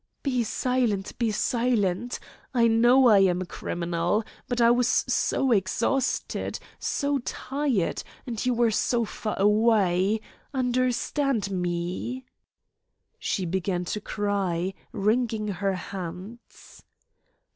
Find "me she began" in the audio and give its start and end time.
11.51-13.85